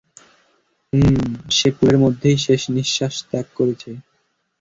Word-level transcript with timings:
হুমম 0.93 1.25
সে 1.57 1.69
পুলের 1.75 1.97
মধ্যেই 2.03 2.37
শেষ 2.45 2.61
নিঃশ্বাস 2.75 3.15
ত্যাগ 3.29 3.47
করেছে। 3.57 3.91